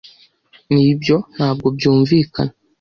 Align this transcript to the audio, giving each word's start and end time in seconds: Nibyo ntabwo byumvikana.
Nibyo 0.73 1.15
ntabwo 1.35 1.67
byumvikana. 1.75 2.51